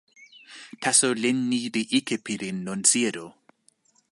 [0.81, 3.27] taso len ni li ike pilin lon sijelo.